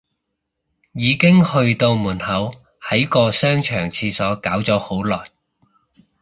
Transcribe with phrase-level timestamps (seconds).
[0.93, 5.25] 已經去到門口，喺個商場廁所搞咗好耐